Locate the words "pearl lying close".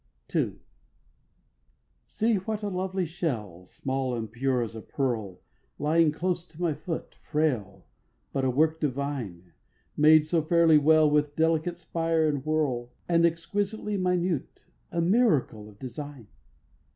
4.81-6.43